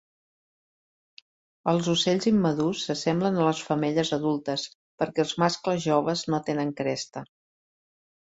[1.73, 4.65] Els ocells immadurs s'assemblen a les femelles adultes,
[5.03, 7.23] perquè els mascles joves no tenen cresta.